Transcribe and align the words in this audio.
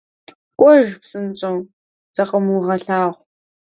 -КӀуэж, 0.59 0.87
псынщӀэу, 1.01 1.57
закъыумыгъэлъагъу! 2.15 3.15